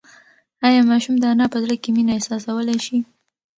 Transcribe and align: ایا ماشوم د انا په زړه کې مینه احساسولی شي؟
ایا 0.67 0.81
ماشوم 0.89 1.15
د 1.19 1.23
انا 1.31 1.45
په 1.53 1.57
زړه 1.63 1.75
کې 1.81 1.89
مینه 1.95 2.11
احساسولی 2.15 2.77
شي؟ 2.85 2.97